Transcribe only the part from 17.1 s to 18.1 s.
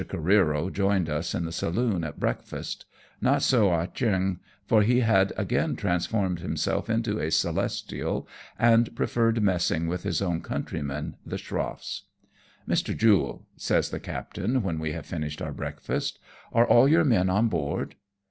on board